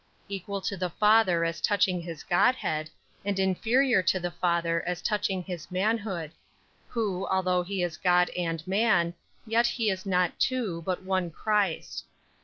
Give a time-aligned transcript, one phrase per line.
[0.29, 0.35] 33.
[0.35, 2.89] Equal to the Father as touching His Godhead,
[3.23, 6.31] and inferior to the Father as touching His manhood.
[6.87, 6.87] 34.
[6.93, 9.13] Who, although He is God and man,
[9.45, 12.05] yet He is not two, but one Christ.